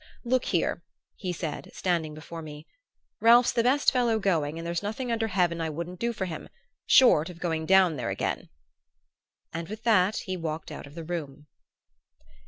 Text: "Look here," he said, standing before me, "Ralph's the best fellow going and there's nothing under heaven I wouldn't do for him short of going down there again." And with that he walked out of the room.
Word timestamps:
"Look 0.25 0.45
here," 0.45 0.83
he 1.15 1.31
said, 1.31 1.69
standing 1.75 2.15
before 2.15 2.41
me, 2.41 2.65
"Ralph's 3.19 3.51
the 3.51 3.61
best 3.61 3.91
fellow 3.91 4.17
going 4.17 4.57
and 4.57 4.65
there's 4.65 4.81
nothing 4.81 5.11
under 5.11 5.27
heaven 5.27 5.61
I 5.61 5.69
wouldn't 5.69 5.99
do 5.99 6.11
for 6.11 6.25
him 6.25 6.49
short 6.87 7.29
of 7.29 7.37
going 7.39 7.67
down 7.67 7.97
there 7.97 8.09
again." 8.09 8.49
And 9.53 9.67
with 9.69 9.83
that 9.83 10.15
he 10.25 10.35
walked 10.35 10.71
out 10.71 10.87
of 10.87 10.95
the 10.95 11.03
room. 11.03 11.45